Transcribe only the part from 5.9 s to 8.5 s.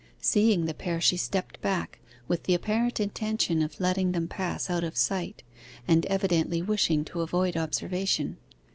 evidently wishing to avoid observation.